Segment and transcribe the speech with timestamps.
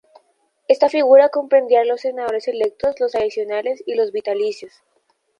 [0.67, 4.73] Esta figura comprendía los Senadores electos, los adicionales y los vitalicios.